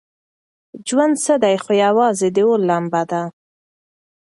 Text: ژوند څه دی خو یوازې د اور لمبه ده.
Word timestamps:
ژوند 0.87 1.15
څه 1.23 1.33
دی 1.43 1.55
خو 1.63 1.71
یوازې 1.85 2.27
د 2.35 2.37
اور 2.47 2.59
لمبه 2.69 3.01
ده. 3.11 3.21